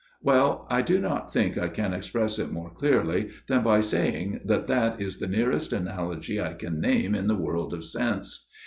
Well, 0.23 0.65
I 0.71 0.81
do 0.81 0.99
not 0.99 1.31
think 1.31 1.59
I 1.59 1.67
can 1.67 1.93
express 1.93 2.39
it 2.39 2.49
more 2.51 2.71
clearly 2.73 3.29
than 3.47 3.61
by 3.61 3.81
saying 3.81 4.39
that 4.45 4.65
that 4.65 4.99
is 4.99 5.19
the 5.19 5.27
nearest 5.27 5.71
analogy 5.73 6.41
I 6.41 6.53
can 6.53 6.79
name 6.81 7.13
in 7.13 7.27
the 7.27 7.35
world 7.35 7.71
of 7.71 7.85
sense. 7.85 8.49